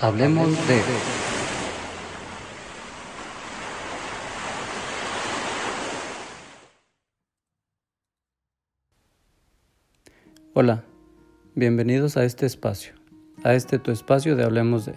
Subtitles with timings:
[0.00, 0.82] Hablemos de...
[10.52, 10.82] Hola,
[11.54, 12.94] bienvenidos a este espacio,
[13.44, 14.94] a este tu espacio de Hablemos de.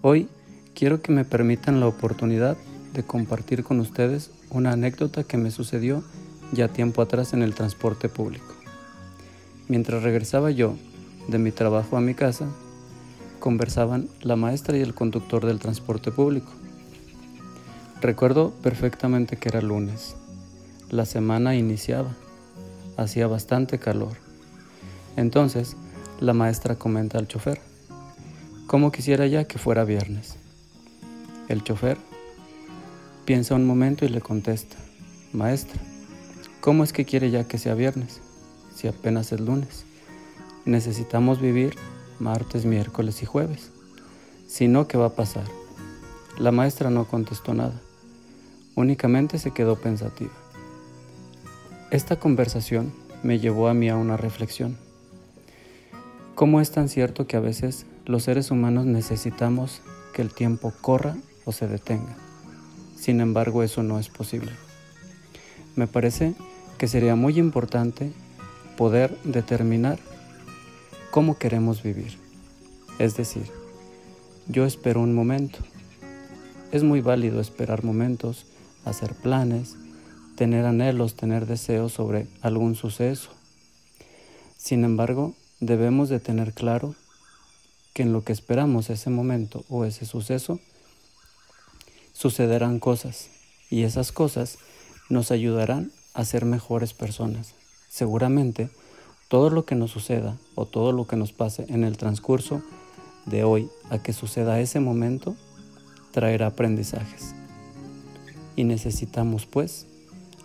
[0.00, 0.28] Hoy
[0.74, 2.56] quiero que me permitan la oportunidad
[2.94, 6.02] de compartir con ustedes una anécdota que me sucedió
[6.52, 8.54] ya tiempo atrás en el transporte público.
[9.68, 10.76] Mientras regresaba yo
[11.28, 12.48] de mi trabajo a mi casa,
[13.42, 16.52] conversaban la maestra y el conductor del transporte público.
[18.00, 20.14] Recuerdo perfectamente que era lunes.
[20.90, 22.10] La semana iniciaba.
[22.96, 24.12] Hacía bastante calor.
[25.16, 25.76] Entonces,
[26.20, 27.60] la maestra comenta al chofer,
[28.68, 30.36] ¿cómo quisiera ya que fuera viernes?
[31.48, 31.98] El chofer
[33.24, 34.76] piensa un momento y le contesta,
[35.32, 35.80] maestra,
[36.60, 38.20] ¿cómo es que quiere ya que sea viernes?
[38.72, 39.84] Si apenas es lunes.
[40.64, 41.74] Necesitamos vivir
[42.22, 43.70] martes, miércoles y jueves.
[44.46, 45.44] Si no, ¿qué va a pasar?
[46.38, 47.78] La maestra no contestó nada,
[48.74, 50.32] únicamente se quedó pensativa.
[51.90, 54.78] Esta conversación me llevó a mí a una reflexión.
[56.34, 59.82] ¿Cómo es tan cierto que a veces los seres humanos necesitamos
[60.14, 62.16] que el tiempo corra o se detenga?
[62.96, 64.52] Sin embargo, eso no es posible.
[65.76, 66.34] Me parece
[66.78, 68.12] que sería muy importante
[68.76, 69.98] poder determinar
[71.12, 72.18] cómo queremos vivir.
[72.98, 73.46] Es decir,
[74.48, 75.58] yo espero un momento.
[76.72, 78.46] Es muy válido esperar momentos,
[78.86, 79.76] hacer planes,
[80.36, 83.30] tener anhelos, tener deseos sobre algún suceso.
[84.56, 86.94] Sin embargo, debemos de tener claro
[87.92, 90.60] que en lo que esperamos ese momento o ese suceso,
[92.14, 93.28] sucederán cosas
[93.68, 94.56] y esas cosas
[95.10, 97.54] nos ayudarán a ser mejores personas.
[97.90, 98.70] Seguramente
[99.32, 102.60] todo lo que nos suceda o todo lo que nos pase en el transcurso
[103.24, 105.34] de hoy a que suceda ese momento
[106.10, 107.34] traerá aprendizajes.
[108.56, 109.86] Y necesitamos pues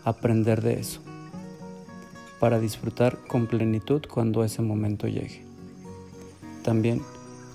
[0.06, 1.02] aprender de eso
[2.40, 5.44] para disfrutar con plenitud cuando ese momento llegue.
[6.64, 7.02] También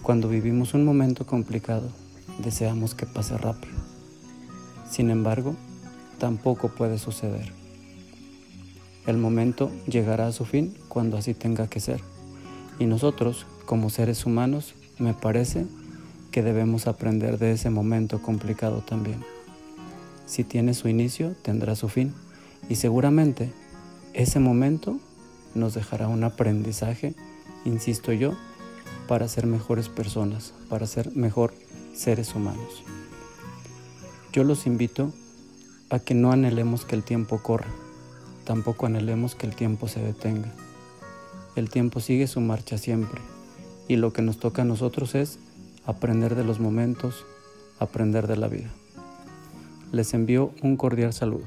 [0.02, 1.88] cuando vivimos un momento complicado
[2.44, 3.78] deseamos que pase rápido.
[4.90, 5.56] Sin embargo,
[6.18, 7.61] tampoco puede suceder.
[9.06, 12.00] El momento llegará a su fin cuando así tenga que ser.
[12.78, 15.66] Y nosotros, como seres humanos, me parece
[16.30, 19.24] que debemos aprender de ese momento complicado también.
[20.26, 22.14] Si tiene su inicio, tendrá su fin.
[22.68, 23.52] Y seguramente
[24.14, 24.98] ese momento
[25.54, 27.14] nos dejará un aprendizaje,
[27.64, 28.32] insisto yo,
[29.08, 31.52] para ser mejores personas, para ser mejor
[31.92, 32.82] seres humanos.
[34.32, 35.12] Yo los invito
[35.90, 37.68] a que no anhelemos que el tiempo corra,
[38.44, 40.52] tampoco anhelemos que el tiempo se detenga.
[41.56, 43.20] El tiempo sigue su marcha siempre
[43.88, 45.38] y lo que nos toca a nosotros es
[45.84, 47.26] aprender de los momentos,
[47.78, 48.70] aprender de la vida.
[49.90, 51.44] Les envío un cordial saludo.